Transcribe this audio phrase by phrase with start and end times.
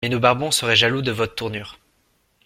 [0.03, 1.77] Mais nos barbons seraient jaloux de votre tournure.